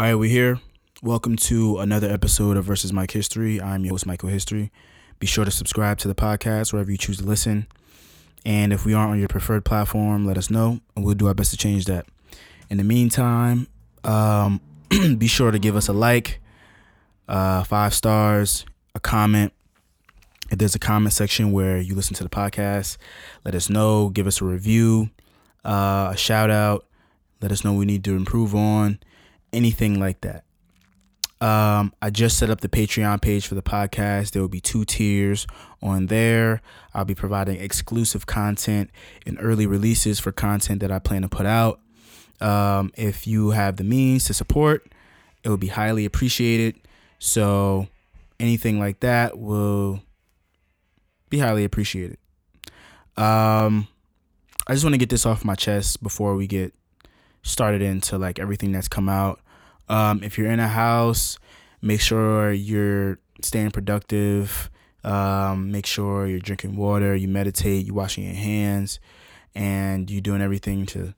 [0.00, 0.58] All right, we're here.
[1.02, 3.60] Welcome to another episode of Versus Mike History.
[3.60, 4.72] I'm your host, Michael History.
[5.18, 7.66] Be sure to subscribe to the podcast wherever you choose to listen.
[8.46, 11.34] And if we aren't on your preferred platform, let us know, and we'll do our
[11.34, 12.06] best to change that.
[12.70, 13.66] In the meantime,
[14.02, 14.62] um,
[15.18, 16.40] be sure to give us a like,
[17.28, 18.64] uh, five stars,
[18.94, 19.52] a comment.
[20.50, 22.96] If there's a comment section where you listen to the podcast,
[23.44, 24.08] let us know.
[24.08, 25.10] Give us a review,
[25.62, 26.86] uh, a shout out.
[27.42, 28.98] Let us know we need to improve on
[29.52, 30.44] anything like that.
[31.40, 34.32] Um, I just set up the Patreon page for the podcast.
[34.32, 35.46] There will be two tiers
[35.82, 36.60] on there.
[36.92, 38.90] I'll be providing exclusive content
[39.24, 41.80] and early releases for content that I plan to put out.
[42.42, 44.92] Um, if you have the means to support,
[45.42, 46.76] it would be highly appreciated.
[47.18, 47.88] So
[48.38, 50.02] anything like that will
[51.30, 52.18] be highly appreciated.
[53.16, 53.88] Um,
[54.66, 56.74] I just want to get this off my chest before we get
[57.42, 59.40] started into like everything that's come out.
[59.88, 61.38] Um, if you're in a house,
[61.82, 64.70] make sure you're staying productive.
[65.02, 69.00] Um, make sure you're drinking water, you meditate, you're washing your hands,
[69.54, 71.14] and you're doing everything to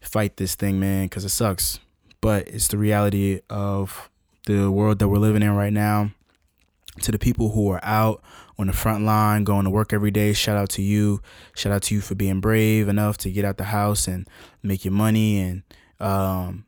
[0.00, 1.78] fight this thing, man, because it sucks.
[2.20, 4.08] But it's the reality of
[4.46, 6.10] the world that we're living in right now.
[7.02, 8.22] To the people who are out
[8.58, 11.20] on the front line, going to work every day, shout out to you.
[11.54, 14.26] Shout out to you for being brave enough to get out the house and
[14.62, 15.62] make your money and
[16.00, 16.64] um,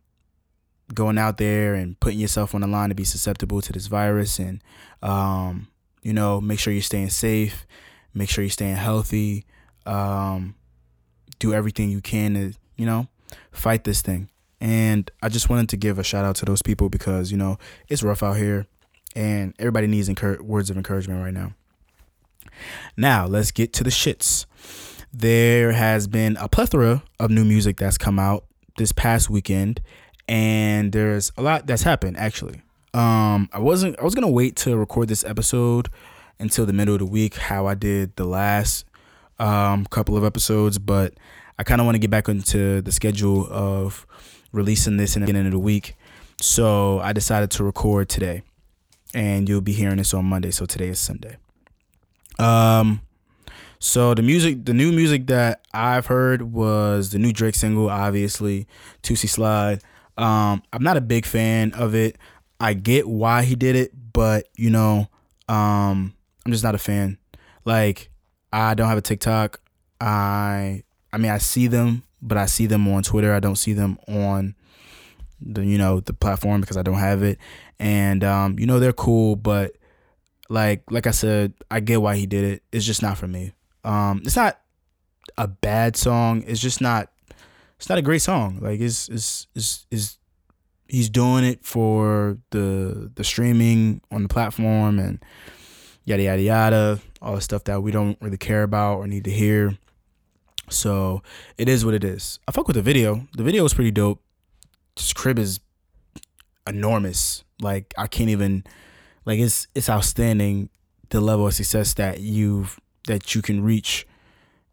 [0.93, 4.39] going out there and putting yourself on the line to be susceptible to this virus.
[4.39, 4.63] And,
[5.03, 5.69] um,
[6.03, 7.67] you know, make sure you're staying safe,
[8.13, 9.47] make sure you're staying healthy,
[9.87, 10.55] um,
[11.39, 13.09] do everything you can to, you know,
[13.51, 14.29] fight this thing.
[14.61, 17.59] And I just wanted to give a shout out to those people because, you know,
[17.89, 18.67] it's rough out here
[19.19, 20.09] and everybody needs
[20.41, 21.53] words of encouragement right now.
[22.97, 24.47] Now, let's get to the shits.
[25.13, 28.45] There has been a plethora of new music that's come out
[28.77, 29.81] this past weekend,
[30.29, 32.63] and there's a lot that's happened actually.
[32.95, 35.89] Um, I wasn't I was gonna wait to record this episode
[36.39, 38.85] until the middle of the week, how I did the last
[39.41, 41.15] um, couple of episodes, but
[41.59, 44.07] I kind of want to get back into the schedule of
[44.53, 45.97] releasing this in the beginning of the week.
[46.41, 48.43] So I decided to record today
[49.15, 50.51] and you'll be hearing this on Monday.
[50.51, 51.37] So today is Sunday.
[52.39, 53.01] Um,
[53.79, 58.67] so the music, the new music that I've heard was the new Drake single, obviously,
[59.03, 59.83] Toosie Slide.
[60.17, 62.17] Um, I'm not a big fan of it.
[62.61, 65.09] I get why he did it, but you know,
[65.49, 66.15] um,
[66.45, 67.19] I'm just not a fan.
[67.65, 68.11] Like,
[68.53, 69.61] I don't have a TikTok.
[70.01, 70.83] I,
[71.13, 73.33] I mean, I see them, but I see them on Twitter.
[73.33, 74.55] I don't see them on
[75.41, 77.39] the, you know, the platform because I don't have it
[77.79, 79.73] and um, you know they're cool, but
[80.49, 82.63] like like I said, I get why he did it.
[82.73, 83.53] It's just not for me.
[83.85, 84.61] Um, it's not
[85.37, 86.43] a bad song.
[86.47, 87.11] It's just not.
[87.77, 88.59] It's not a great song.
[88.61, 90.19] Like it's it's it's, it's
[90.89, 95.23] he's doing it for the the streaming on the platform and
[96.05, 99.31] yada yada yada all the stuff that we don't really care about or need to
[99.31, 99.77] hear
[100.71, 101.23] so
[101.59, 104.23] it is what it is i fuck with the video the video is pretty dope
[104.99, 105.61] this crib is
[106.67, 108.65] enormous like I can't even
[109.25, 110.69] like it's it's outstanding
[111.09, 114.07] the level of success that you've that you can reach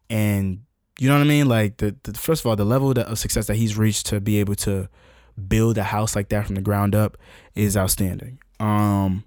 [0.10, 0.66] and
[1.00, 1.48] you know what I mean?
[1.48, 4.40] Like the, the first of all, the level of success that he's reached to be
[4.40, 4.88] able to
[5.48, 7.18] build a house like that from the ground up
[7.54, 8.40] is outstanding.
[8.60, 9.26] Um,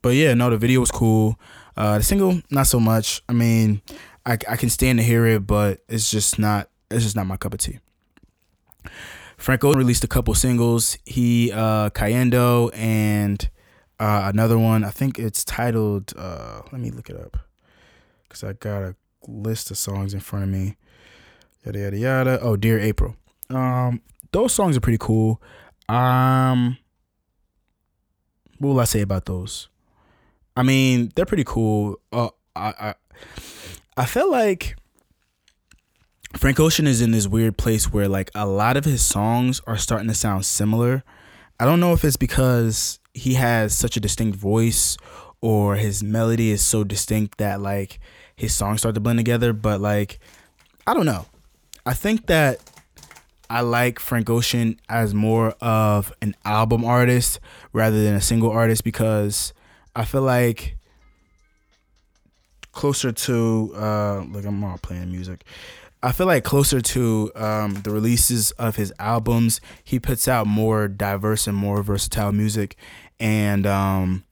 [0.00, 1.38] but yeah, no, the video was cool.
[1.76, 3.22] Uh, the single, not so much.
[3.28, 3.82] I mean,
[4.24, 7.36] I I can stand to hear it, but it's just not it's just not my
[7.36, 7.80] cup of tea.
[9.44, 10.96] Frank Ocean released a couple singles.
[11.04, 13.46] He uh Cayendo and
[14.00, 14.84] uh, another one.
[14.84, 17.36] I think it's titled uh let me look it up.
[18.30, 18.96] Cause I got a
[19.28, 20.78] list of songs in front of me.
[21.62, 22.40] Yada yada yada.
[22.40, 23.16] Oh, Dear April.
[23.50, 24.00] Um
[24.32, 25.42] those songs are pretty cool.
[25.90, 26.78] Um
[28.60, 29.68] what will I say about those?
[30.56, 32.00] I mean, they're pretty cool.
[32.10, 32.94] Uh I I
[33.98, 34.76] I felt like
[36.36, 39.78] Frank Ocean is in this weird place where like a lot of his songs are
[39.78, 41.02] starting to sound similar.
[41.58, 44.96] I don't know if it's because he has such a distinct voice
[45.40, 47.98] or his melody is so distinct that like
[48.36, 50.18] his songs start to blend together, but like
[50.86, 51.26] I don't know.
[51.86, 52.58] I think that
[53.48, 57.40] I like Frank Ocean as more of an album artist
[57.72, 59.52] rather than a single artist because
[59.94, 60.76] I feel like
[62.72, 65.44] closer to uh like I'm all playing music.
[66.04, 70.86] I feel like closer to um, the releases of his albums, he puts out more
[70.86, 72.76] diverse and more versatile music,
[73.18, 74.22] and um,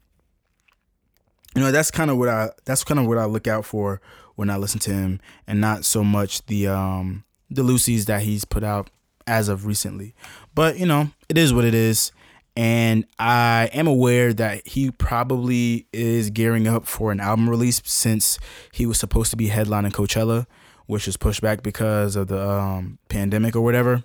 [1.54, 4.02] you know that's kind of what I that's kind of what I look out for
[4.34, 8.44] when I listen to him, and not so much the um, the Lucy's that he's
[8.44, 8.90] put out
[9.26, 10.14] as of recently.
[10.54, 12.12] But you know, it is what it is.
[12.54, 18.38] And I am aware that he probably is gearing up for an album release since
[18.72, 20.44] he was supposed to be headlining Coachella,
[20.86, 24.04] which was pushed back because of the um, pandemic or whatever.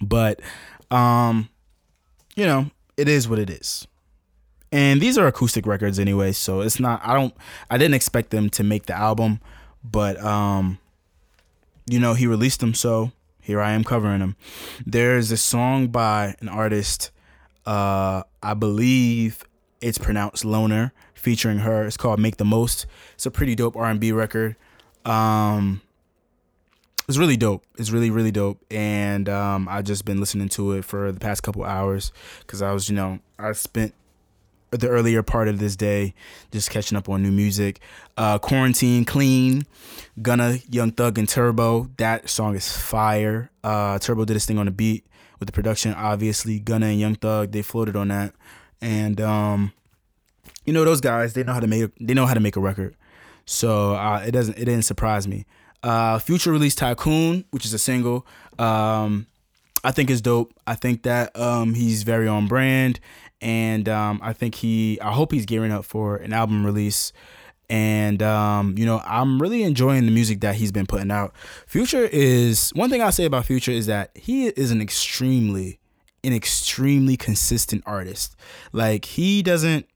[0.00, 0.40] But,
[0.90, 1.48] um,
[2.34, 3.86] you know, it is what it is.
[4.72, 7.32] And these are acoustic records anyway, so it's not I don't
[7.70, 9.40] I didn't expect them to make the album,
[9.84, 10.78] but um
[11.86, 14.34] you know, he released them so here I am covering them.
[14.84, 17.12] There's a song by an artist
[17.66, 19.44] uh I believe
[19.80, 20.90] it's pronounced Lonr.
[21.14, 21.86] featuring her.
[21.86, 22.86] It's called Make the Most.
[23.14, 24.56] It's a pretty dope R&B record.
[25.04, 25.80] Um
[27.08, 27.64] it's really dope.
[27.76, 31.42] It's really really dope, and um, I've just been listening to it for the past
[31.42, 33.94] couple hours because I was, you know, I spent
[34.70, 36.14] the earlier part of this day
[36.50, 37.80] just catching up on new music.
[38.16, 39.64] Uh, Quarantine, Clean,
[40.20, 41.90] Gunna, Young Thug, and Turbo.
[41.98, 43.50] That song is fire.
[43.62, 45.04] Uh, Turbo did his thing on the beat
[45.38, 45.92] with the production.
[45.94, 48.34] Obviously, Gunna and Young Thug they floated on that,
[48.80, 49.72] and um,
[50.64, 52.60] you know those guys they know how to make they know how to make a
[52.60, 52.96] record.
[53.46, 55.46] So uh, it doesn't it didn't surprise me.
[55.82, 58.26] Uh, Future released Tycoon, which is a single.
[58.58, 59.26] Um,
[59.84, 60.54] I think is dope.
[60.66, 63.00] I think that um, he's very on brand,
[63.40, 64.98] and um, I think he.
[65.00, 67.12] I hope he's gearing up for an album release.
[67.70, 71.34] And um, you know, I'm really enjoying the music that he's been putting out.
[71.66, 75.78] Future is one thing I'll say about Future is that he is an extremely,
[76.22, 78.36] an extremely consistent artist.
[78.72, 79.86] Like he doesn't,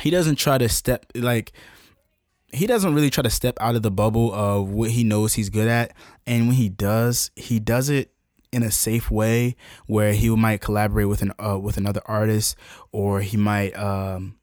[0.00, 1.52] he doesn't try to step like
[2.54, 5.50] he doesn't really try to step out of the bubble of what he knows he's
[5.50, 5.92] good at.
[6.26, 8.12] And when he does he does it
[8.52, 9.56] in a safe way
[9.86, 12.56] where he might collaborate with an uh, with another artist
[12.92, 14.36] or he might um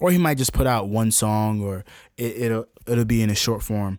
[0.00, 1.84] or he might just put out one song or
[2.16, 3.98] it, it'll it'll be in a short form.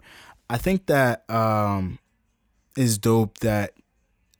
[0.49, 1.99] I think that um
[2.75, 3.73] is dope that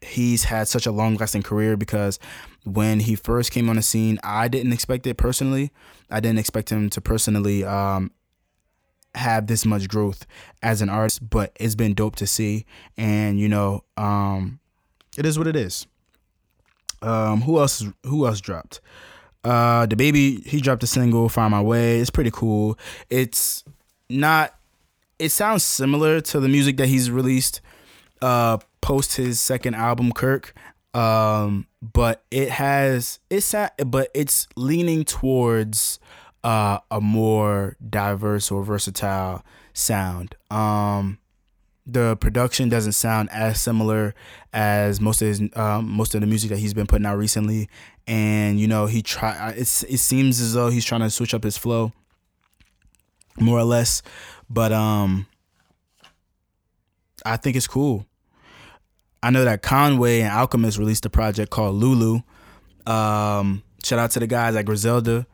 [0.01, 2.19] he's had such a long lasting career because
[2.63, 5.71] when he first came on the scene i didn't expect it personally.
[6.09, 8.11] I didn't expect him to personally um
[9.15, 10.25] have this much growth
[10.61, 12.65] as an artist, but it's been dope to see.
[12.97, 14.59] And you know, um,
[15.17, 15.87] it is what it is.
[17.01, 17.85] Um, who else?
[18.05, 18.79] Who else dropped?
[19.43, 22.77] Uh, DaBaby he dropped a single "Find My Way." It's pretty cool.
[23.09, 23.63] It's
[24.09, 24.55] not.
[25.19, 27.61] It sounds similar to the music that he's released
[28.21, 30.53] uh, post his second album, Kirk.
[30.93, 33.55] Um, but it has it's
[33.85, 35.99] but it's leaning towards
[36.43, 39.43] uh, a more diverse or versatile
[39.73, 40.35] sound.
[40.49, 41.19] Um,
[41.85, 44.13] the production doesn't sound as similar
[44.53, 47.69] as most of his um, most of the music that he's been putting out recently,
[48.07, 49.53] and you know he try.
[49.55, 51.91] It's it seems as though he's trying to switch up his flow,
[53.39, 54.01] more or less,
[54.49, 55.25] but um,
[57.25, 58.05] I think it's cool.
[59.23, 62.21] I know that Conway and Alchemist released a project called Lulu.
[62.87, 65.27] Um, shout out to the guys at Griselda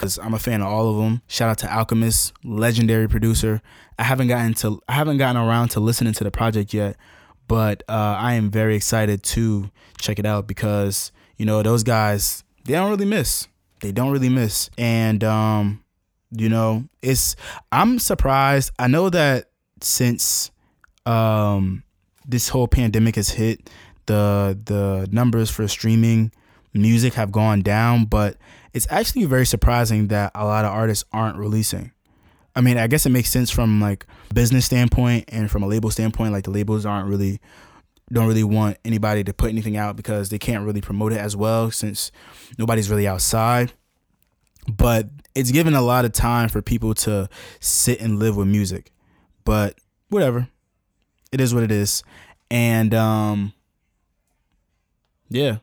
[0.00, 1.20] because I'm a fan of all of them.
[1.28, 3.60] Shout out to Alchemist, legendary producer.
[3.98, 6.96] I haven't gotten to I haven't gotten around to listening to the project yet,
[7.46, 9.70] but uh, I am very excited to
[10.00, 13.46] check it out because you know those guys they don't really miss.
[13.80, 15.84] They don't really miss, and um,
[16.30, 17.36] you know it's
[17.70, 18.72] I'm surprised.
[18.78, 19.50] I know that
[19.82, 20.50] since
[21.04, 21.82] um,
[22.26, 23.68] this whole pandemic has hit,
[24.06, 26.32] the the numbers for streaming
[26.72, 28.38] music have gone down, but
[28.72, 31.92] it's actually very surprising that a lot of artists aren't releasing.
[32.54, 35.90] I mean, I guess it makes sense from like business standpoint and from a label
[35.90, 36.32] standpoint.
[36.32, 37.40] Like the labels aren't really
[38.12, 41.36] don't really want anybody to put anything out because they can't really promote it as
[41.36, 42.10] well since
[42.58, 43.72] nobody's really outside.
[44.68, 47.28] But it's given a lot of time for people to
[47.60, 48.92] sit and live with music.
[49.44, 50.48] But whatever.
[51.30, 52.02] It is what it is.
[52.50, 53.52] And um
[55.28, 55.58] yeah.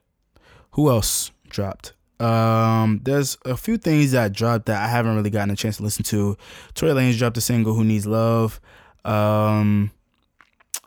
[0.72, 1.94] Who else dropped?
[2.20, 5.84] Um, there's a few things that dropped that I haven't really gotten a chance to
[5.84, 6.36] listen to.
[6.74, 8.60] Tory Lanez dropped a single "Who Needs Love."
[9.06, 9.92] Um,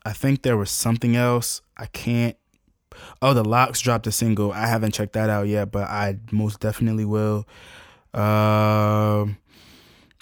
[0.05, 1.63] I think there was something else.
[1.77, 2.37] I can't.
[3.23, 4.53] Oh, the Lox dropped a single.
[4.53, 7.47] I haven't checked that out yet, but I most definitely will.
[8.13, 9.39] Um,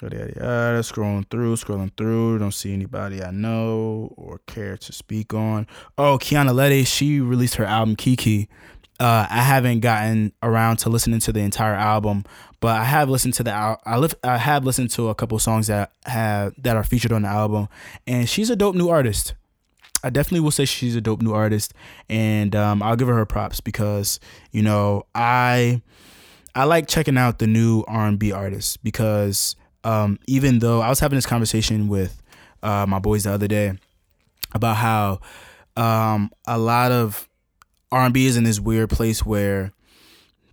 [0.02, 2.38] yada, scrolling through, scrolling through.
[2.38, 5.66] Don't see anybody I know or care to speak on.
[5.96, 8.48] Oh, Kiana Ledé, she released her album Kiki
[9.00, 12.24] uh, I haven't gotten around to listening to the entire album,
[12.60, 15.68] but I have listened to the I live I have listened to a couple songs
[15.68, 17.68] that have that are featured on the album,
[18.06, 19.34] and she's a dope new artist.
[20.02, 21.74] I definitely will say she's a dope new artist,
[22.08, 24.18] and um, I'll give her her props because
[24.50, 25.80] you know I
[26.54, 30.88] I like checking out the new R and B artists because um, even though I
[30.88, 32.20] was having this conversation with
[32.64, 33.74] uh, my boys the other day
[34.52, 35.20] about how
[35.76, 37.27] um, a lot of
[37.90, 39.72] R&B is in this weird place where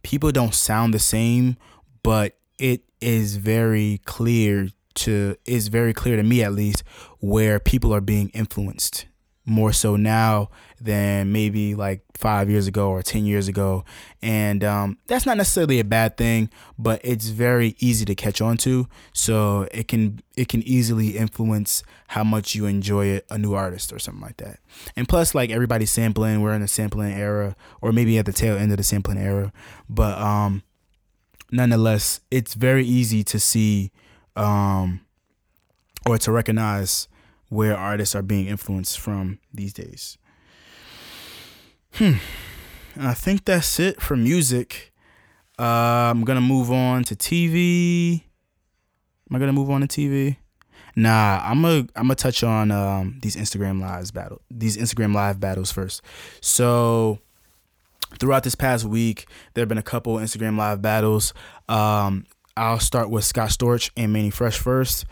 [0.03, 1.57] people don't sound the same,
[2.03, 6.83] but it is very clear to is very clear to me at least
[7.19, 9.05] where people are being influenced
[9.45, 10.49] more so now
[10.81, 13.85] than maybe like five years ago or 10 years ago.
[14.21, 18.57] And um, that's not necessarily a bad thing, but it's very easy to catch on
[18.57, 18.87] to.
[19.13, 23.99] So it can it can easily influence how much you enjoy a new artist or
[23.99, 24.59] something like that.
[24.95, 28.57] And plus, like everybody's sampling, we're in a sampling era, or maybe at the tail
[28.57, 29.53] end of the sampling era.
[29.87, 30.63] But um,
[31.51, 33.91] nonetheless, it's very easy to see
[34.35, 35.01] um,
[36.05, 37.07] or to recognize
[37.55, 40.17] where artists are being influenced from these days.
[41.93, 42.15] Hmm.
[42.99, 44.93] I think that's it for music.
[45.57, 48.23] Uh, I'm gonna move on to TV.
[49.29, 50.37] Am I gonna move on to TV?
[50.95, 55.39] Nah, I'm gonna I'm gonna touch on um, these Instagram lives battle these Instagram live
[55.39, 56.01] battles first.
[56.41, 57.19] So
[58.19, 61.33] throughout this past week, there have been a couple Instagram live battles.
[61.69, 62.25] Um,
[62.57, 65.05] I'll start with Scott Storch and Mannie Fresh first.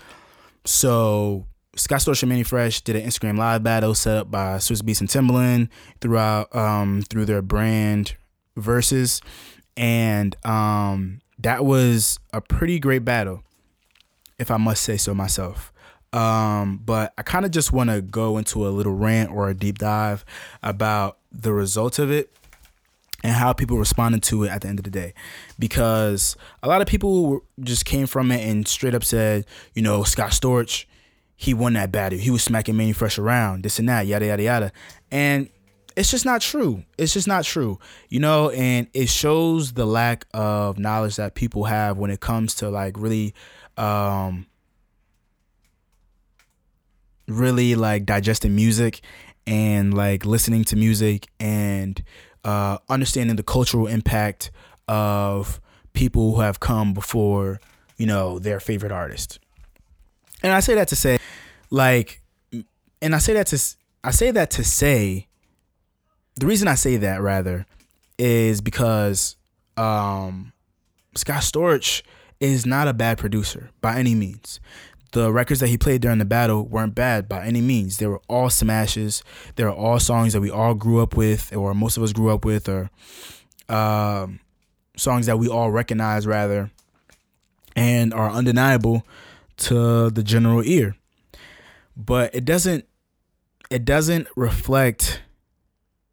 [0.66, 1.46] So
[1.76, 5.00] Scott Storch and Mannie Fresh did an Instagram live battle set up by Swizz Beatz
[5.00, 5.70] and Timbaland
[6.02, 8.16] throughout um, through their brand
[8.56, 9.22] Verzuz,
[9.76, 13.44] and um, that was a pretty great battle,
[14.38, 15.74] if I must say so myself.
[16.14, 19.56] Um, but I kind of just want to go into a little rant or a
[19.56, 20.24] deep dive
[20.62, 22.32] about the results of it
[23.24, 25.16] and how people responded to it at the end of the day
[25.58, 30.04] because a lot of people just came from it and straight up said you know
[30.04, 30.86] scott storch
[31.44, 32.18] he won that battle.
[32.18, 34.72] He was smacking Mannie Fresh around, this and that, yada yada yada.
[35.12, 35.50] And
[35.98, 36.86] it's just not true.
[36.98, 37.80] It's just not true.
[38.08, 42.56] You know, and it shows the lack of knowledge that people have when it comes
[42.56, 43.34] to like really
[43.76, 44.46] um
[47.28, 49.02] really like digesting music
[49.46, 52.02] and like listening to music and
[52.46, 54.50] uh understanding the cultural impact
[54.88, 55.60] of
[55.92, 57.60] people who have come before,
[57.98, 59.40] you know, their favorite artist.
[60.44, 61.18] And I say that to say,
[61.70, 62.22] like,
[63.02, 65.28] and I say that to I say that to say,
[66.36, 67.66] the reason I say that rather
[68.18, 69.38] is because
[69.78, 70.52] um,
[71.16, 72.02] Scott Storch
[72.40, 74.60] is not a bad producer by any means.
[75.14, 77.98] The records that he played during the battle weren't bad by any means.
[77.98, 79.24] They were all smashes.
[79.56, 82.34] They were all songs that we all grew up with, or most of us grew
[82.34, 82.90] up with, or
[83.70, 84.40] um,
[84.98, 86.72] songs that we all recognize rather,
[87.76, 89.06] and are undeniable
[89.58, 90.96] to the general ear.
[91.96, 92.86] But it doesn't
[93.70, 95.22] it doesn't reflect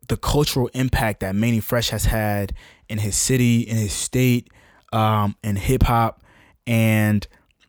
[0.09, 2.55] the cultural impact that Mannie Fresh has had
[2.89, 4.51] in his city, in his state,
[4.93, 6.23] um, in hip hop.
[6.67, 7.27] And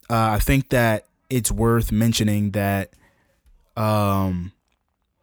[0.10, 2.94] uh, I think that it's worth mentioning that
[3.78, 4.52] um,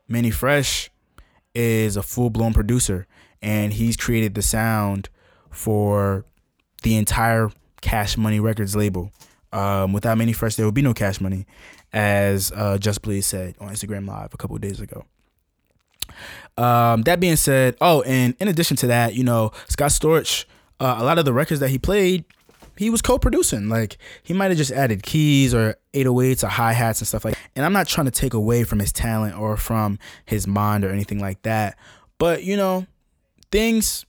[0.06, 0.90] Mannie Fresh
[1.54, 3.06] is a full blown producer
[3.42, 5.08] and he's created the sound
[5.50, 6.24] for
[6.82, 7.50] the entire
[7.80, 9.12] Cash Money Records label.
[9.52, 11.46] Um, without Mannie Fresh, there would be no Cash Money,
[11.92, 15.04] as uh, Just Blaze said on Instagram Live a couple days ago.
[16.56, 20.44] Um, that being said, oh, and in addition to that, you know, Scott Storch,
[20.80, 22.24] uh, a lot of the records that he played,
[22.76, 23.68] he was co-producing.
[23.68, 27.34] Like he might have just added keys or 808s or hi hats and stuff like.
[27.34, 27.50] That.
[27.56, 30.90] And I'm not trying to take away from his talent or from his mind or
[30.90, 31.76] anything like that,
[32.18, 32.86] but you know,
[33.50, 34.04] things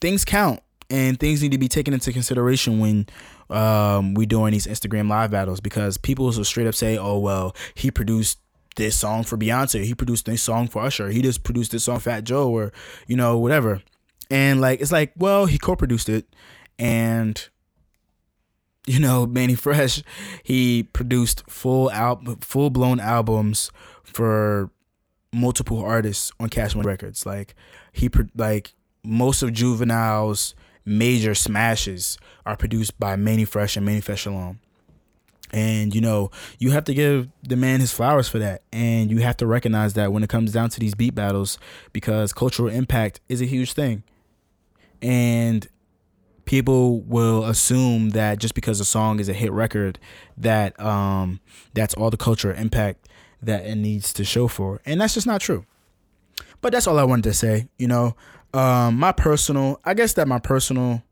[0.00, 3.06] things count and things need to be taken into consideration when
[3.50, 7.54] um, we doing these Instagram live battles because people will straight up say, "Oh well,
[7.74, 8.38] he produced
[8.76, 11.96] this song for Beyonce, he produced this song for Usher, he just produced this song
[11.96, 12.72] for Fat Joe, or
[13.06, 13.82] you know whatever,"
[14.30, 16.26] and like it's like, well, he co-produced it,
[16.78, 17.48] and
[18.86, 20.02] you know Mannie Fresh,
[20.42, 23.70] he produced full album, full blown albums
[24.02, 24.70] for
[25.32, 27.26] multiple artists on Cash Money Records.
[27.26, 27.54] Like
[27.92, 34.26] he like most of Juvenile's major smashes are produced by Mannie Fresh and Mannie Fresh
[34.26, 34.60] alone.
[35.52, 38.62] And you know, you have to give the man his flowers for that.
[38.72, 41.58] And you have to recognize that when it comes down to these beat battles,
[41.92, 44.02] because cultural impact is a huge thing.
[45.00, 45.66] And
[46.44, 49.98] people will assume that just because a song is a hit record,
[50.36, 51.40] that um
[51.72, 53.08] that's all the cultural impact
[53.40, 54.80] that it needs to show for.
[54.84, 55.66] And that's just not true.
[56.64, 57.68] But that's all I wanted to say.
[57.76, 58.16] You know,
[58.54, 61.02] um, my personal, I guess that my personal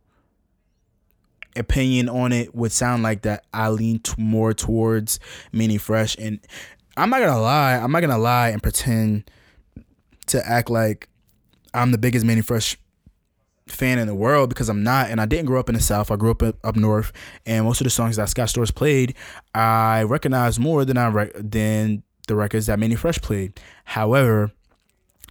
[1.54, 5.20] opinion on it would sound like that I lean t- more towards
[5.52, 6.40] Mannie Fresh, and
[6.96, 9.30] I'm not gonna lie, I'm not gonna lie and pretend
[10.28, 11.10] to act like
[11.74, 12.78] I'm the biggest Mannie Fresh
[13.66, 16.10] fan in the world because I'm not, and I didn't grow up in the South.
[16.10, 17.12] I grew up up north,
[17.44, 19.14] and most of the songs that Scott Storch played,
[19.54, 23.60] I recognize more than I re- than the records that Mannie Fresh played.
[23.84, 24.50] However,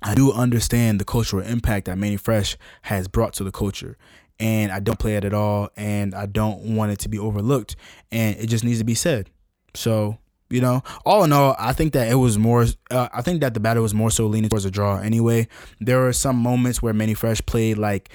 [0.01, 3.97] I do understand the cultural impact that Mannie Fresh has brought to the culture.
[4.39, 5.69] And I don't play it at all.
[5.77, 7.75] And I don't want it to be overlooked.
[8.11, 9.29] And it just needs to be said.
[9.75, 10.17] So,
[10.49, 13.53] you know, all in all, I think that it was more, uh, I think that
[13.53, 15.47] the battle was more so leaning towards a draw anyway.
[15.79, 18.09] There were some moments where Mannie Fresh played like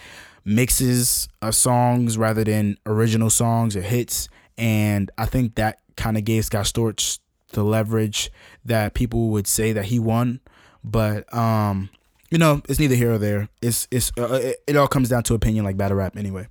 [0.44, 4.28] mixes of songs rather than original songs or hits.
[4.58, 7.20] And I think that kind of gave Scott Storch
[7.52, 8.30] the leverage
[8.64, 10.40] that people would say that he won
[10.86, 11.90] but um,
[12.30, 13.48] you know, it's neither here or there.
[13.60, 16.46] It's it's uh, it, it all comes down to opinion, like battle rap, anyway.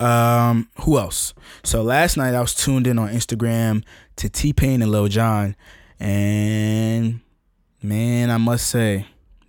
[0.00, 1.34] Um, who else?
[1.62, 3.84] So last night I was tuned in on Instagram
[4.16, 5.56] to T Pain and Lil Jon,
[6.00, 7.20] and
[7.82, 9.06] man, I must say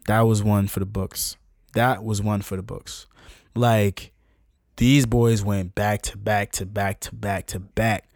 [0.07, 1.38] that was one for the books.
[1.74, 3.07] That was one for the books.
[3.55, 4.12] Like
[4.77, 8.10] these boys went back to back to back to back to back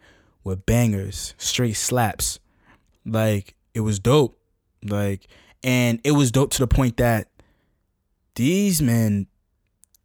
[0.44, 2.40] with bangers, straight slaps.
[3.06, 4.37] Like it was dope.
[4.82, 5.26] Like,
[5.62, 7.28] and it was dope to the point that
[8.34, 9.26] these men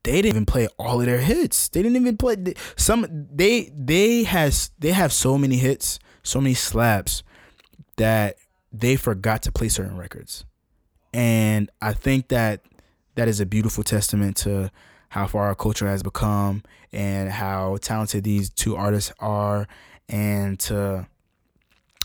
[0.03, 1.69] they didn't even play all of their hits.
[1.69, 2.35] They didn't even play
[2.75, 3.27] some.
[3.33, 7.23] They they has they have so many hits, so many slaps
[7.95, 8.35] that
[8.71, 10.45] they forgot to play certain records,
[11.13, 12.65] and I think that
[13.15, 14.71] that is a beautiful testament to
[15.09, 19.67] how far our culture has become and how talented these two artists are,
[20.09, 21.07] and to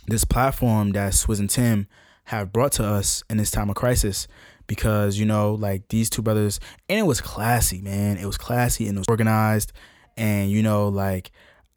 [0.06, 1.88] this platform that Swizz and Tim
[2.28, 4.28] have brought to us in this time of crisis
[4.66, 8.18] because you know like these two brothers and it was classy man.
[8.18, 9.72] It was classy and it was organized.
[10.18, 11.30] And you know like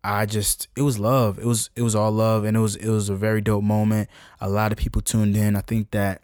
[0.03, 1.39] I just it was love.
[1.39, 2.43] It was it was all love.
[2.43, 4.09] And it was it was a very dope moment.
[4.41, 5.55] A lot of people tuned in.
[5.55, 6.21] I think that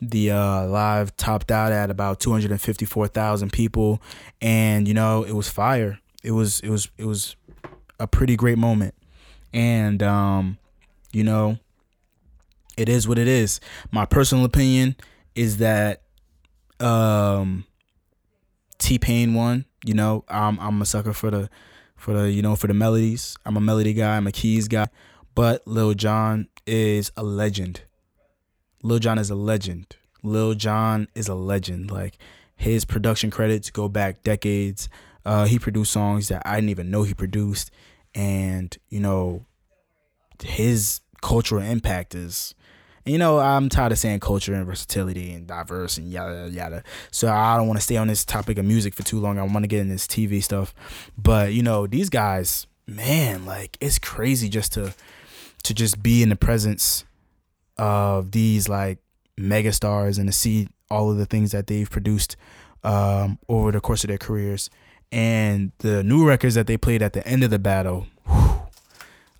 [0.00, 4.00] the uh, live topped out at about 254,000 people.
[4.40, 5.98] And you know it was fire.
[6.24, 7.36] It was it was it was
[8.00, 8.94] a pretty great moment.
[9.52, 10.56] And um
[11.12, 11.58] you know
[12.78, 13.60] it is what it is.
[13.90, 14.96] My personal opinion
[15.34, 16.02] is that
[16.80, 17.64] um
[18.78, 19.64] T Pain won.
[19.84, 21.50] You know, I'm I'm a sucker for the
[21.96, 23.36] for the you know for the melodies.
[23.44, 24.16] I'm a melody guy.
[24.16, 24.86] I'm a keys guy.
[25.34, 27.82] But Lil Jon is a legend.
[28.82, 29.96] Lil Jon is a legend.
[30.22, 31.90] Lil Jon is a legend.
[31.90, 32.18] Like
[32.56, 34.88] his production credits go back decades.
[35.24, 37.70] Uh, he produced songs that I didn't even know he produced,
[38.14, 39.44] and you know,
[40.42, 42.54] his cultural impact is
[43.08, 46.82] you know, I'm tired of saying culture and versatility and diverse and yada yada.
[47.10, 49.38] So I don't want to stay on this topic of music for too long.
[49.38, 50.74] I want to get in this TV stuff.
[51.16, 54.94] But you know, these guys, man, like it's crazy just to
[55.64, 57.04] to just be in the presence
[57.76, 58.98] of these like
[59.36, 62.36] mega stars and to see all of the things that they've produced
[62.84, 64.70] um, over the course of their careers
[65.10, 68.06] and the new records that they played at the end of the battle.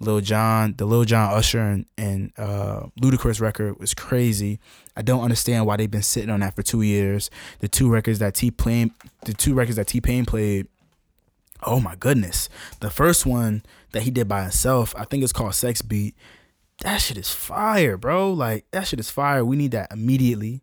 [0.00, 4.60] Lil Jon, the Lil Jon Usher and, and uh, Ludacris record was crazy.
[4.96, 7.30] I don't understand why they've been sitting on that for two years.
[7.58, 8.92] The two records that T Pain,
[9.24, 10.68] the two records that T Pain played.
[11.64, 12.48] Oh my goodness!
[12.80, 16.14] The first one that he did by himself, I think it's called Sex Beat.
[16.82, 18.32] That shit is fire, bro.
[18.32, 19.44] Like that shit is fire.
[19.44, 20.62] We need that immediately,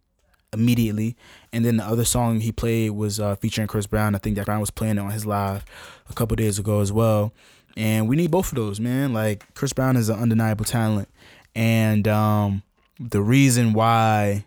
[0.54, 1.18] immediately.
[1.52, 4.16] And then the other song he played was uh, featuring Chris Brown.
[4.16, 5.66] I think that Brown was playing it on his live
[6.10, 7.34] a couple days ago as well.
[7.78, 9.14] And we need both of those, man.
[9.14, 11.10] Like Chris Brown is an undeniable talent.
[11.54, 12.64] And um,
[13.00, 14.46] the reason why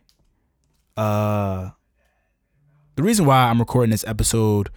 [0.97, 1.71] uh
[2.97, 4.71] the reason why I'm recording this episode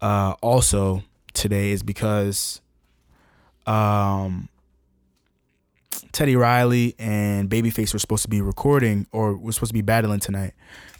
[0.00, 2.60] uh also today is because
[3.66, 4.48] um
[6.10, 10.20] Teddy Riley and Babyface were supposed to be recording or was supposed to be battling
[10.20, 10.52] tonight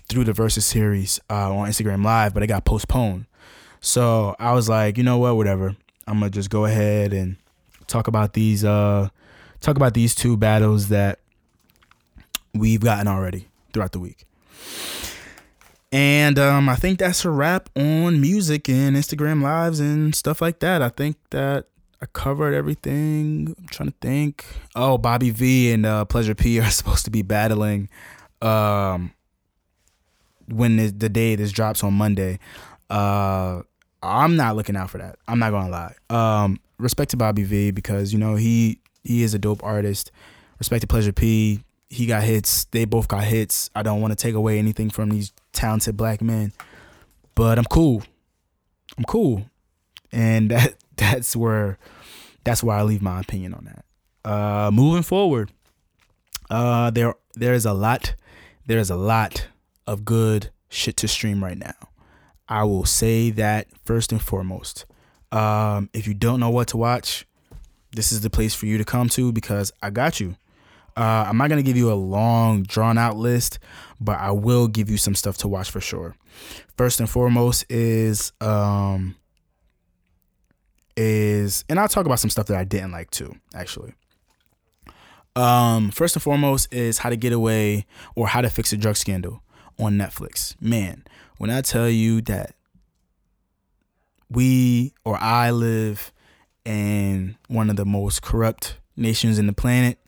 [0.09, 3.27] through the Verzuz series uh, on Instagram Live, but it got postponed.
[3.81, 5.77] So I was like, you know what, whatever.
[6.07, 7.37] I'm gonna just go ahead and
[7.87, 9.09] talk about these uh
[9.61, 11.21] talk about these two battles that
[12.55, 14.25] we've gotten already throughout the week.
[15.93, 20.61] And um, I think that's a wrap on music and Instagram lives and stuff like
[20.61, 20.81] that.
[20.81, 21.67] I think that
[22.01, 23.55] I covered everything.
[23.59, 24.47] I'm trying to think.
[24.75, 27.91] Oh, Bobby V and uh, Pleasure P are supposed to be battling
[28.41, 29.13] um,
[30.49, 32.39] when the, the day this drops on Monday.
[32.89, 33.63] Uh,
[34.03, 35.17] I'm not looking out for that.
[35.29, 35.95] I'm not gonna lie.
[36.11, 40.11] Um, respect to Bobby V because you know he he is a dope artist.
[40.59, 41.61] Respect to Pleasure P.
[41.91, 42.65] He got hits.
[42.67, 43.71] They both got hits.
[43.75, 46.53] I don't want to take away anything from these talented black men,
[47.35, 48.03] but I'm cool.
[48.97, 49.45] I'm cool,
[50.11, 51.79] and that that's where
[52.45, 53.85] that's where I leave my opinion on that.
[54.25, 55.51] Uh, moving forward,
[56.51, 58.15] uh, there there is a lot
[58.67, 59.49] there is a lot
[59.87, 61.75] of good shit to stream right now.
[62.53, 64.85] I will say that first and foremost.
[65.33, 67.27] Um, if you don't know what to watch,
[67.93, 70.37] this is the place for you to come to because I got you.
[70.95, 73.59] Uh, I'm not gonna give you a long, drawn out list,
[73.99, 76.15] but I will give you some stuff to watch for sure.
[76.77, 79.17] First and foremost is um
[80.95, 83.95] is and I'll talk about some stuff that I didn't like too, actually.
[85.37, 88.97] Um, first and foremost is how to get away or how to fix a drug
[88.97, 89.43] scandal
[89.79, 90.61] on Netflix.
[90.61, 91.05] Man,
[91.39, 92.55] when I tell you that
[94.31, 96.13] we or I live
[96.65, 99.99] in one of the most corrupt nations in the planet,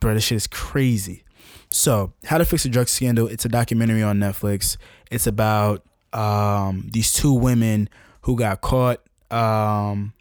[0.00, 1.24] bro, this shit is crazy.
[1.70, 4.76] So, How to Fix a Drug Scandal, it's a documentary on Netflix.
[5.10, 7.88] It's about um, these two women
[8.22, 9.00] who got caught
[9.30, 10.14] um,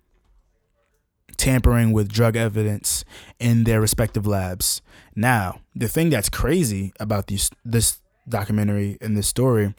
[1.38, 3.06] tampering with drug evidence
[3.39, 4.82] in their respective labs.
[5.15, 9.73] Now, the thing that's crazy about these this documentary and this story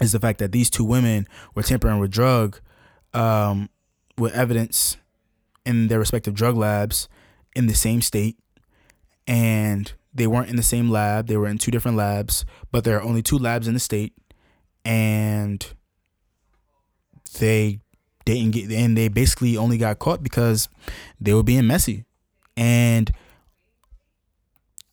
[0.00, 2.58] is the fact that these two women were tampering with drug
[3.14, 3.68] um,
[4.16, 4.96] with evidence
[5.64, 7.08] in their respective drug labs
[7.54, 8.36] in the same state.
[9.26, 11.28] And they weren't in the same lab.
[11.28, 14.14] They were in two different labs but there are only two labs in the state.
[14.84, 15.66] And
[17.38, 17.80] they
[18.34, 20.68] didn't get and they basically only got caught because
[21.20, 22.04] they were being messy.
[22.56, 23.10] And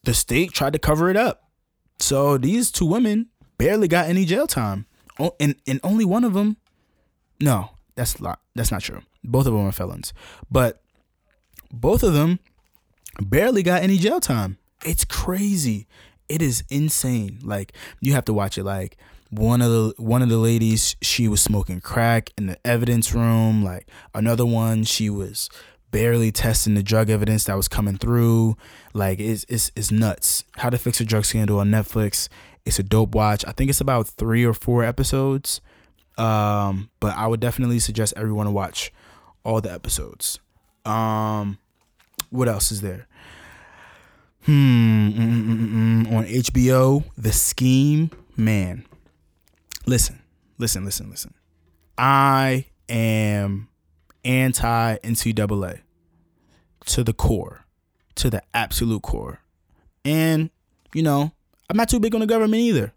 [0.04, 1.50] the state tried to cover it up.
[1.98, 3.26] So these two women
[3.58, 4.86] barely got any jail time.
[5.40, 6.56] And and only one of them
[7.40, 9.02] no that's not that's not true.
[9.24, 10.12] Both of them are felons.
[10.50, 10.80] But
[11.72, 12.38] both of them
[13.20, 14.58] barely got any jail time.
[14.84, 15.86] It's crazy.
[16.28, 17.40] It is insane.
[17.42, 18.64] Like you have to watch it.
[18.64, 18.96] Like
[19.30, 23.62] one of the one of the ladies she was smoking crack in the evidence room
[23.62, 25.50] like another one she was
[25.90, 28.56] barely testing the drug evidence that was coming through.
[28.92, 30.44] Like it's it's, it's nuts.
[30.56, 32.28] How to fix a drug scandal on netflix.
[32.64, 33.44] It's a dope watch.
[33.46, 35.60] I think it's about three or four episodes.
[36.16, 38.92] Um but i would definitely suggest everyone to watch
[39.44, 40.40] all the episodes.
[40.84, 41.58] Um
[42.30, 43.06] what else is there?
[44.44, 45.68] Hmm mm, mm,
[46.06, 48.84] mm, on hbo the scheme man
[49.88, 50.20] listen,
[50.58, 51.34] listen, listen, listen.
[51.96, 53.68] I am
[54.24, 55.80] anti NCAA
[56.86, 57.64] to the core,
[58.16, 59.40] to the absolute core.
[60.04, 60.50] And,
[60.94, 61.32] you know,
[61.68, 62.92] I'm not too big on the government either.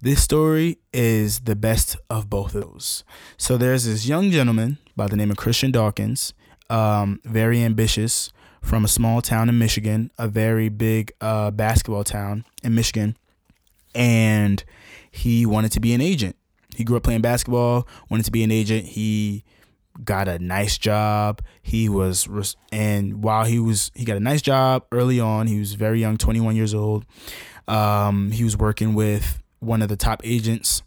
[0.00, 3.04] This story is the best of both of those.
[3.36, 6.34] So there's this young gentleman by the name of Christian Dawkins,
[6.68, 12.44] um, very ambitious from a small town in Michigan, a very big uh, basketball town
[12.62, 13.16] in Michigan.
[13.94, 14.62] And
[15.16, 16.36] he wanted to be an agent.
[16.74, 18.84] He grew up playing basketball, wanted to be an agent.
[18.84, 19.44] He
[20.04, 21.40] got a nice job.
[21.62, 22.28] He was,
[22.70, 25.46] and while he was, he got a nice job early on.
[25.46, 27.06] He was very young, 21 years old.
[27.66, 30.82] Um, he was working with one of the top agents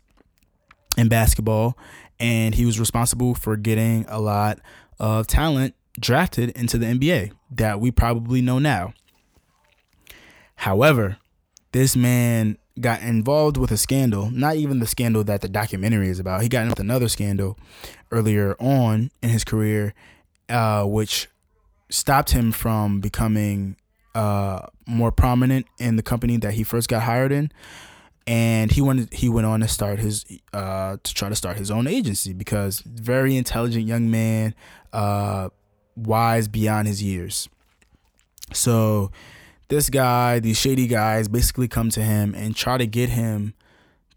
[0.95, 1.75] in basketball,
[2.19, 4.59] and he was responsible for getting a lot
[4.99, 8.93] of talent drafted into the NBA that we probably know now.
[10.55, 11.17] However,
[11.71, 16.19] this man got involved with a scandal, not even the scandal that the documentary is
[16.19, 16.41] about.
[16.41, 17.57] He got into another scandal
[18.11, 19.93] earlier on in his career,
[20.47, 21.27] uh, which
[21.89, 23.75] stopped him from becoming
[24.15, 27.51] uh, more prominent in the company that he first got hired in.
[28.27, 31.71] And he wanted he went on to start his uh, to try to start his
[31.71, 34.53] own agency because very intelligent young man,
[34.93, 35.49] uh,
[35.95, 37.49] wise beyond his years.
[38.53, 39.11] So
[39.69, 43.53] this guy, these shady guys basically come to him and try to get him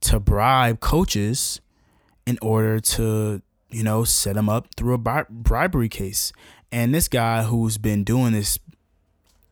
[0.01, 1.61] to bribe coaches
[2.27, 6.33] in order to, you know, set him up through a bribery case.
[6.73, 8.59] And this guy who's been doing this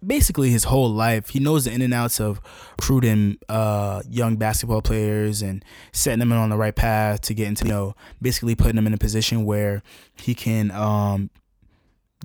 [0.05, 2.41] basically his whole life, he knows the in and outs of
[2.79, 7.67] recruiting uh, young basketball players and setting them on the right path to get into,
[7.67, 9.83] you know, basically putting them in a position where
[10.17, 11.29] he can um,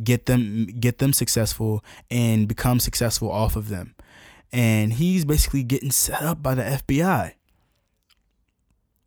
[0.03, 3.95] get them get them successful and become successful off of them.
[4.51, 7.34] And he's basically getting set up by the FBI.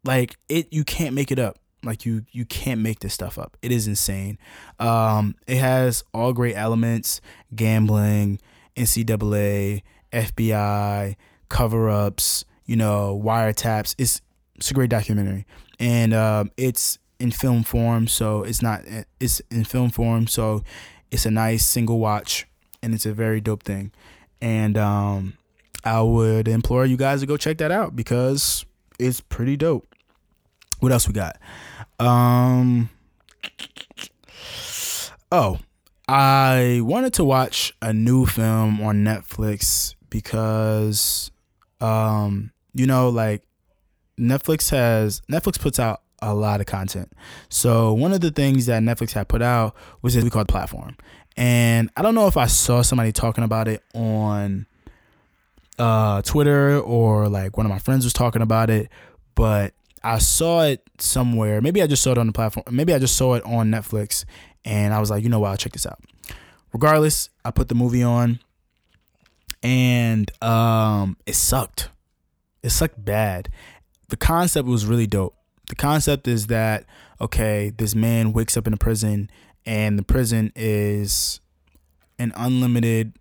[0.05, 1.59] Like it you can't make it up.
[1.85, 3.57] Like you you can't make this stuff up.
[3.63, 4.39] It is insane.
[4.79, 7.21] Um it has all great elements,
[7.55, 8.41] gambling,
[8.77, 11.17] NCAA, FBI,
[11.49, 13.95] cover-ups, you know, wiretaps.
[13.99, 14.21] It's
[14.57, 15.47] it's a great documentary.
[15.79, 18.83] And um, it's in film form, so it's not
[19.21, 20.63] it's in film form, so
[21.11, 22.47] it's a nice single watch
[22.83, 23.93] and it's a very dope thing.
[24.41, 25.35] And um,
[25.85, 28.65] I would implore you guys to go check that out because
[28.99, 29.87] it's pretty dope.
[30.81, 31.39] What else we got?
[31.99, 32.91] Um
[35.31, 35.59] Oh,
[36.07, 41.31] I wanted to watch a new film on Netflix because
[41.81, 43.43] um you know like
[44.19, 47.13] Netflix has Netflix puts out a lot of content.
[47.49, 50.97] So one of the things that Netflix had put out was this we called platform.
[51.37, 54.67] and I don't know if I saw somebody talking about it on
[55.79, 58.89] uh, Twitter or like one of my friends was talking about it,
[59.35, 61.61] but I saw it somewhere.
[61.61, 62.65] Maybe I just saw it on the platform.
[62.71, 64.25] Maybe I just saw it on Netflix,
[64.65, 66.01] and I was like, you know what, I'll check this out.
[66.73, 68.41] Regardless, I put the movie on,
[69.63, 71.91] and um, it sucked.
[72.63, 73.49] It sucked bad.
[74.09, 75.35] The concept was really dope.
[75.69, 76.85] The concept is that
[77.21, 79.31] okay, this man wakes up in a prison
[79.67, 81.41] and the prison is
[82.19, 83.13] an unlimited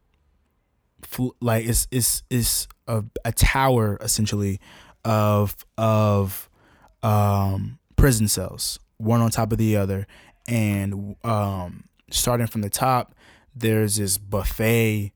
[1.39, 4.59] like it's it's it's a, a tower essentially
[5.05, 6.49] of of
[7.03, 10.07] um prison cells one on top of the other.
[10.47, 13.13] And um starting from the top
[13.55, 15.11] there's this buffet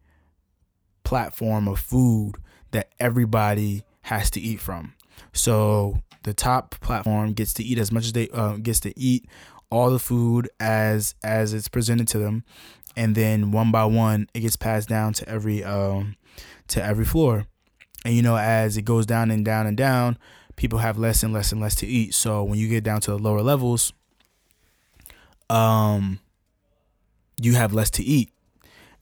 [1.03, 2.33] platform of food
[2.71, 4.95] that everybody has to eat from.
[5.33, 9.27] So the top platform gets to eat as much as they uh, gets to eat
[9.69, 12.43] all the food as as it's presented to them.
[12.95, 16.15] And then one by one it gets passed down to every um
[16.67, 17.45] to every floor.
[18.05, 20.17] And you know as it goes down and down and down
[20.55, 22.13] people have less and less and less to eat.
[22.13, 23.93] So when you get down to the lower levels
[25.49, 26.19] um
[27.39, 28.31] you have less to eat.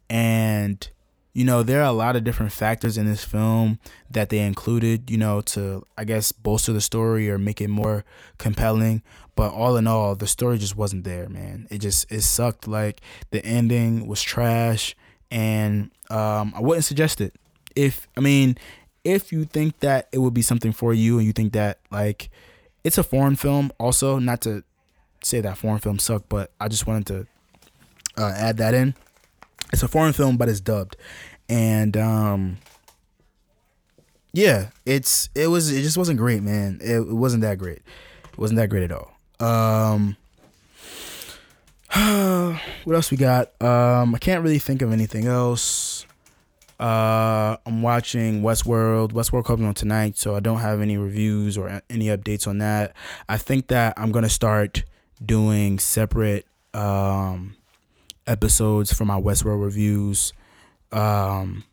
[0.09, 0.89] And
[1.39, 3.79] you know, there are a lot of different factors in this film
[4.11, 8.03] that they included, you know, to, I guess, bolster the story or make it more
[8.37, 9.03] compelling.
[9.37, 11.65] But all in all, the story just wasn't there, man.
[11.69, 12.67] It just, it sucked.
[12.67, 12.99] Like,
[13.31, 14.97] the ending was trash.
[15.31, 17.33] And um, I wouldn't suggest it.
[17.73, 18.57] If, I mean,
[19.05, 22.29] if you think that it would be something for you and you think that, like,
[22.83, 24.65] it's a foreign film, also, not to
[25.23, 27.27] say that foreign films suck, but I just wanted to
[28.21, 28.93] uh, add that in.
[29.71, 30.97] It's a foreign film, but it's dubbed,
[31.49, 32.57] and um,
[34.31, 36.79] yeah, it's it was it just wasn't great, man.
[36.81, 37.81] It, it wasn't that great.
[38.31, 39.11] It wasn't that great at all.
[39.39, 40.15] Um,
[42.83, 43.59] what else we got?
[43.61, 46.05] Um, I can't really think of anything else.
[46.79, 49.11] Uh, I'm watching Westworld.
[49.11, 52.93] Westworld coming on tonight, so I don't have any reviews or any updates on that.
[53.27, 54.83] I think that I'm gonna start
[55.25, 57.55] doing separate um
[58.27, 60.31] episodes for my Westworld reviews,
[60.91, 61.63] um,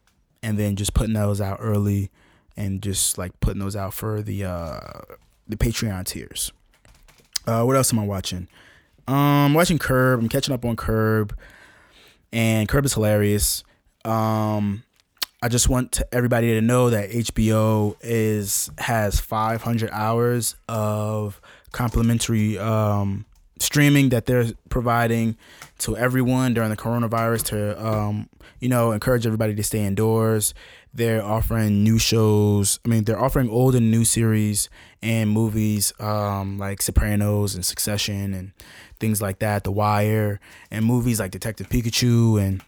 [0.43, 2.11] and then just putting those out early,
[2.57, 4.81] and just like putting those out for the uh,
[5.49, 6.53] the Patreon tiers.
[7.47, 8.49] Uh, what else am I watching?
[9.09, 10.21] Um, watching Curb.
[10.21, 11.37] I'm catching up on Curb,
[12.33, 13.63] and Curb is hilarious.
[14.05, 14.83] Um,
[15.43, 21.41] I just want to, everybody to know that HBO is has 500 hours of
[21.73, 23.27] complimentary um,
[23.59, 25.37] streaming that they're providing
[25.79, 28.29] to everyone during the coronavirus to um,
[28.61, 30.55] you know encourage everybody to stay indoors.
[30.95, 32.81] They're offering new shows.
[32.85, 34.69] I mean they're offering old and new series
[35.03, 38.53] and movies um, like sopranos and succession and
[38.99, 40.41] things like that the wire
[40.71, 42.63] and movies like detective pikachu and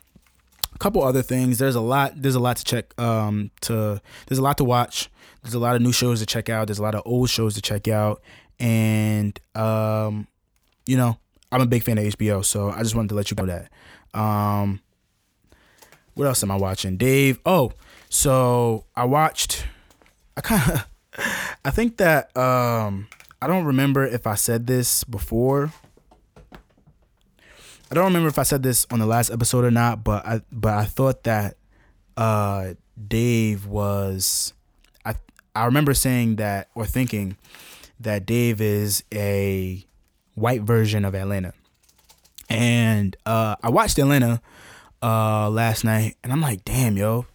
[0.75, 1.59] a couple other things.
[1.59, 5.11] There's a lot there's a lot to check um to there's a lot to watch.
[5.43, 6.67] There's a lot of new shows to check out.
[6.67, 8.23] There's a lot of old shows to check out.
[8.61, 10.27] And um
[10.89, 11.19] you know,
[11.53, 14.19] I'm a big fan of HBO, so I just wanted to let you know that.
[14.19, 14.81] Um,
[16.15, 16.97] what else am I watching?
[16.97, 17.39] Dave.
[17.45, 17.73] Oh,
[18.09, 19.67] so I watched.
[20.37, 20.87] I kind of.
[21.65, 23.09] I think that um,
[23.43, 25.73] I don't remember if I said this before.
[27.91, 30.41] I don't remember if I said this on the last episode or not, but I
[30.51, 31.57] but I thought that
[32.17, 32.75] uh,
[33.07, 34.55] Dave was.
[35.05, 35.17] I
[35.55, 37.37] I remember saying that or thinking
[38.01, 39.85] that Dave is a
[40.39, 41.53] white version of Atlanta.
[42.49, 44.41] And uh, I watched Atlanta
[45.03, 47.27] uh, last night, and I'm like, damn, yo,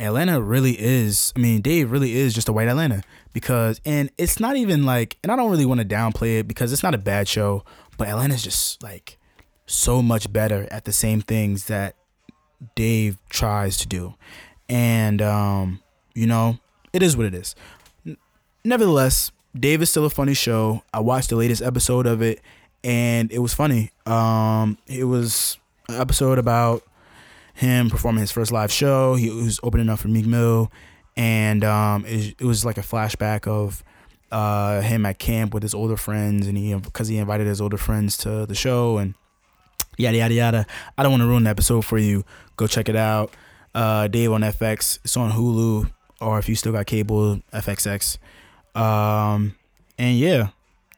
[0.00, 1.32] Atlanta really is.
[1.36, 5.18] I mean, Dave really is just a white Atlanta because, and it's not even like,
[5.22, 7.64] and I don't really want to downplay it because it's not a bad show,
[7.98, 9.18] but Atlanta's just like
[9.66, 11.96] so much better at the same things that
[12.74, 14.14] Dave tries to do,
[14.68, 15.80] and um,
[16.14, 16.58] you know,
[16.92, 17.54] it is what it is.
[18.64, 20.82] Nevertheless, Dave is still a funny show.
[20.92, 22.40] I watched the latest episode of it,
[22.84, 23.90] and it was funny.
[24.04, 25.56] Um, it was
[25.88, 26.82] an episode about
[27.54, 29.14] him performing his first live show.
[29.14, 30.70] He was opening up for Meek Mill,
[31.16, 33.82] and um, it, it was like a flashback of
[34.30, 37.78] uh, him at camp with his older friends, and he because he invited his older
[37.78, 39.14] friends to the show, and
[39.96, 40.66] yada yada yada.
[40.98, 42.24] I don't want to ruin the episode for you.
[42.56, 43.32] Go check it out.
[43.74, 44.98] Uh, Dave on FX.
[45.04, 45.90] It's on Hulu,
[46.20, 48.18] or if you still got cable, FXX.
[48.76, 49.54] Um,
[49.98, 50.48] and yeah,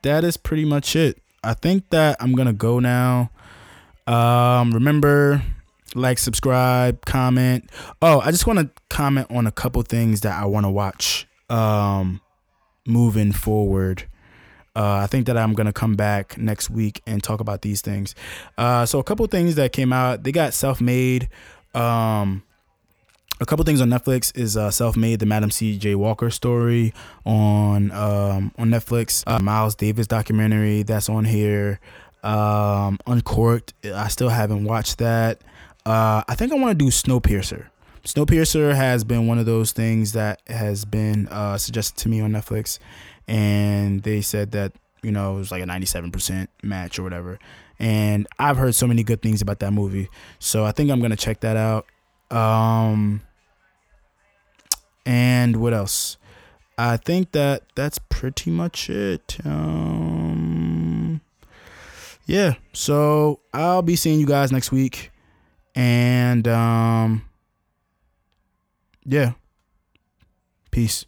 [0.03, 1.19] that is pretty much it.
[1.45, 3.31] I think that I'm gonna go now.
[4.07, 5.43] Um, remember,
[5.95, 7.71] like, subscribe, comment.
[8.03, 11.27] Oh, I just want to comment on a couple things that I want to watch.
[11.49, 12.21] Um,
[12.87, 14.05] moving forward.
[14.77, 18.15] uh, I think that I'm gonna come back next week and talk about these things.
[18.57, 20.23] Uh, so a couple things that came out.
[20.23, 21.29] They got self-made.
[21.75, 22.43] Um,
[23.41, 25.95] a couple things on Netflix is uh, self-made, the Madam C.J.
[25.95, 26.93] Walker story
[27.25, 29.23] on um, on Netflix.
[29.27, 31.81] Uh, Miles Davis documentary that's on here.
[32.23, 33.75] Um, Uncorked.
[33.85, 35.41] I still haven't watched that.
[35.87, 37.69] Uh, I think I want to do Snowpiercer.
[38.05, 42.33] Snowpiercer has been one of those things that has been uh, suggested to me on
[42.33, 42.79] Netflix,
[43.27, 44.73] and they said that
[45.03, 47.39] you know it was like a 97% match or whatever.
[47.79, 50.09] And I've heard so many good things about that movie,
[50.41, 51.87] so I think I'm gonna check that out.
[52.37, 53.23] Um,
[55.09, 56.19] and what else?
[56.77, 59.39] I think that that's pretty much it.
[59.43, 61.23] Um,
[62.27, 65.11] yeah, so I'll be seeing you guys next week,
[65.75, 67.25] and um,
[69.07, 69.33] yeah,
[70.71, 71.07] peace.